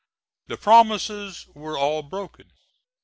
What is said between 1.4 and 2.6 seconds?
were all broken.